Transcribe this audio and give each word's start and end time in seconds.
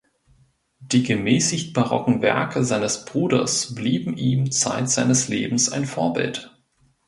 Die 0.79 1.03
gemäßigt 1.03 1.75
barocken 1.75 2.23
Werke 2.23 2.63
seines 2.63 3.05
Bruders 3.05 3.75
blieben 3.75 4.17
ihm 4.17 4.51
Zeit 4.51 4.89
seines 4.89 5.27
Lebens 5.27 5.71
ein 5.71 5.85
Vorbild. 5.85 6.57